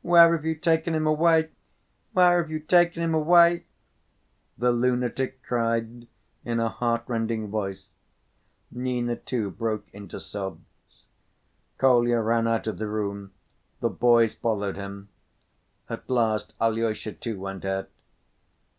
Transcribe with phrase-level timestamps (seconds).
[0.00, 1.50] "Where have you taken him away?
[2.14, 6.06] Where have you taken him?" the lunatic cried
[6.42, 7.88] in a heartrending voice.
[8.70, 11.04] Nina, too, broke into sobs.
[11.76, 13.32] Kolya ran out of the room,
[13.80, 15.10] the boys followed him.
[15.90, 17.90] At last Alyosha too went out.